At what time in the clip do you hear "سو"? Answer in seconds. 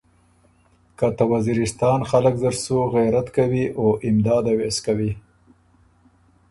4.75-4.81